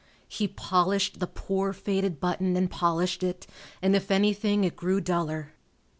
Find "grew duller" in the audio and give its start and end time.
4.75-5.53